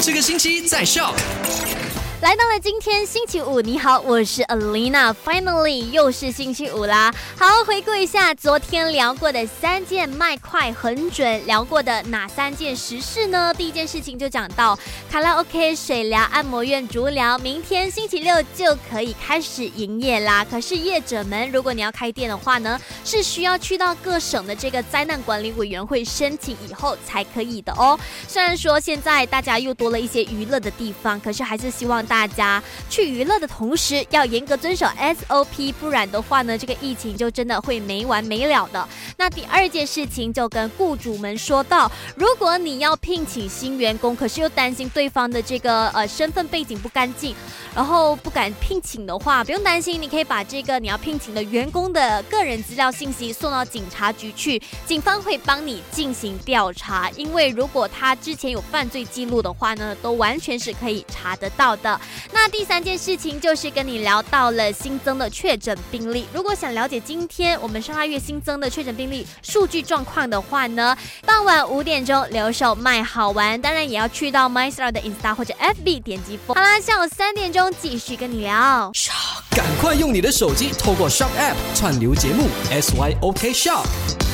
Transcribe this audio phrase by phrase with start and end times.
[0.00, 1.12] 这个星期在笑。
[2.20, 5.14] 来到了今天星期五，你好，我是 Alina。
[5.24, 7.14] Finally，又是星期五啦。
[7.38, 13.54] 好，回顾一下昨天聊过的三件卖快很准，聊过的哪三件实事呢？
[13.54, 14.76] 第一件事情就讲到
[15.08, 20.44] 卡拉 OK、水疗、按摩院、足疗，明天星期六就可以开始营业啦。
[20.44, 27.96] 可是业者们，如果你要开店的话呢，是需要去到各省的这个灾难管理委员会申请以后才可以的哦。
[28.26, 32.04] 虽然说现在大家又多了一些娱乐的地方，可是还是希望。
[32.08, 38.88] 大家去娱乐的同时，要严格遵守 SOP，不然的话呢，这个疫情就真的会没完没了的。
[39.16, 47.34] 那第二件事情就跟雇主们说到，如果你要聘请新员工，可是又担心对方的这个呃身份背景不干净，
[47.74, 57.10] 然后不敢聘请的话，不用担心，你可以把这个你要聘请的员工的个人资料信息送到警察局去，警方会帮你进行调查。
[57.16, 61.97] 因为如果他之前有犯罪记录的话呢，都完全是可以查得到的。
[62.32, 66.26] 那第三件事情就是跟你聊到了新增的确诊病例。
[66.32, 76.38] 如果想了解今天我们上个月新增的确诊病例数据状况的话呢，傍晚五点钟留守卖好玩，当然也要去到 MyStar 的 Insta 或者 FB 点击。
[76.46, 78.92] 好啦，下午三点钟继续跟你聊。
[79.50, 84.27] 赶快用你的手机透过 Shop App 串流节目 SYOK Shop。